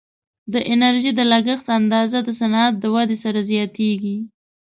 د 0.53 0.55
انرژي 0.73 1.11
د 1.15 1.21
لګښت 1.31 1.67
اندازه 1.79 2.19
د 2.23 2.29
صنعت 2.39 2.73
د 2.79 2.85
ودې 2.95 3.17
سره 3.23 3.39
زیاتیږي. 3.51 4.17